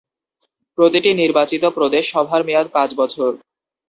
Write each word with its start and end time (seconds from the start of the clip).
প্রতিটি 0.77 1.11
নির্বাচিত 1.13 1.63
প্রদেশ 1.77 2.03
সভার 2.13 2.41
মেয়াদ 2.45 2.67
পাঁচ 2.73 2.89
বছর। 2.95 3.31